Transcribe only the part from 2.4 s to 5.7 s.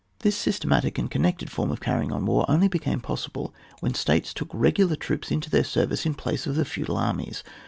only became possible when states took regular troops into their